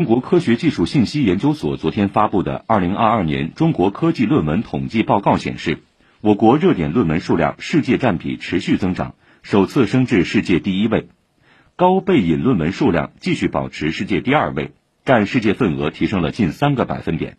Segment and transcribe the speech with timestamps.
[0.00, 5.82] 中国科学技术信息研究所昨天发布的二零二二年中国科技论文统计报告显示
[6.22, 11.08] 我国热点论文数量世界占比持续增长首次升至世界第一位。
[11.76, 14.72] 高背引论文数量继续保持世界第二位
[15.04, 17.36] 占世界份额提升了近三个百分点。